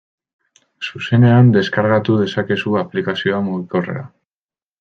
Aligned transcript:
Zuzenean 0.85 1.51
deskargatu 1.57 2.17
dezakezu 2.23 2.81
aplikazioa 2.83 3.45
mugikorrera. 3.51 4.07